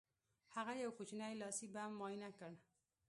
[0.55, 2.51] هغه یو کوچنی لاسي بم معاینه کړ